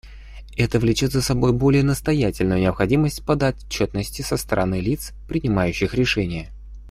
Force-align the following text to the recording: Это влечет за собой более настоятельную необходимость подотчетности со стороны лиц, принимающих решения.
Это 0.57 0.79
влечет 0.79 1.11
за 1.11 1.21
собой 1.21 1.51
более 1.53 1.83
настоятельную 1.83 2.59
необходимость 2.59 3.23
подотчетности 3.23 4.23
со 4.23 4.35
стороны 4.35 4.79
лиц, 4.81 5.13
принимающих 5.27 5.93
решения. 5.93 6.49